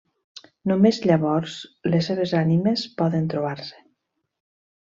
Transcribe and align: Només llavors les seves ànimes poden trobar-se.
Només 0.71 0.99
llavors 1.03 1.59
les 1.95 2.09
seves 2.11 2.33
ànimes 2.39 2.87
poden 3.03 3.29
trobar-se. 3.35 3.81